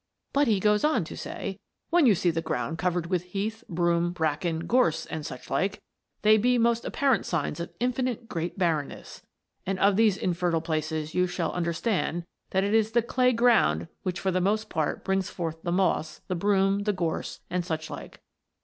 But, 0.33 0.47
he 0.47 0.59
goes 0.59 0.83
on 0.83 1.03
to 1.03 1.15
say: 1.15 1.59
"When 1.91 2.07
you 2.07 2.15
see 2.15 2.31
the 2.31 2.41
ground 2.41 2.79
covered 2.79 3.05
with 3.05 3.21
Heath, 3.21 3.63
Broom, 3.69 4.13
Bracken, 4.13 4.61
Gorse 4.65 5.05
and 5.05 5.23
such 5.23 5.51
like, 5.51 5.79
they 6.23 6.37
be 6.39 6.57
most 6.57 6.85
apparent 6.85 7.23
signs 7.27 7.59
of 7.59 7.71
infinite 7.79 8.27
great 8.27 8.57
barrenness. 8.57 9.21
And, 9.63 9.77
of 9.77 9.97
these 9.97 10.17
infertile 10.17 10.59
places, 10.61 11.13
you 11.13 11.27
shall 11.27 11.53
understand, 11.53 12.25
that 12.49 12.63
it 12.63 12.73
is 12.73 12.93
the 12.93 13.03
clay 13.03 13.31
ground 13.31 13.89
which 14.01 14.19
for 14.19 14.31
the 14.31 14.41
most 14.41 14.71
part 14.71 15.05
brings 15.05 15.29
forth 15.29 15.61
the 15.61 15.71
Moss, 15.71 16.21
the 16.27 16.33
Broom, 16.35 16.79
the 16.85 16.93
Gorse 16.93 17.41
and 17.51 17.63
such 17.63 17.91
like." 17.91 18.21